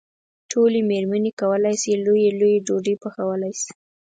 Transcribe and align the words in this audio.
ټولې 0.51 0.79
مېرمنې 0.91 1.31
کولای 1.41 1.75
شي 1.81 1.91
لويې 2.05 2.29
لويې 2.39 2.63
ډوډۍ 2.67 2.95
پخولی 3.01 3.51
شي. 3.61 3.71